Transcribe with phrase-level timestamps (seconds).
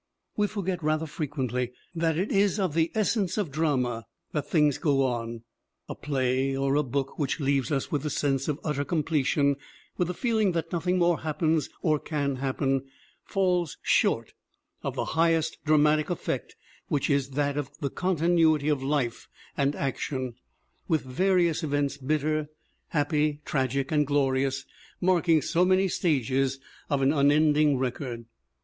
[0.35, 5.05] We forget rather frequently that it is of the essence of drama that things go
[5.05, 5.43] on.
[5.87, 9.57] A play or a book which leaves us with the sense of utter completion,
[9.99, 12.83] with the feeling that nothing more happens or can happen,
[13.23, 14.33] falls short
[14.81, 16.55] of the highest dramatic effect
[16.87, 20.33] which is that of continuity of life and action,
[20.87, 22.47] with various events bitter,
[22.87, 24.65] happy, tragic and glorious
[24.99, 26.57] marking so many stages
[26.89, 28.25] of an unending record.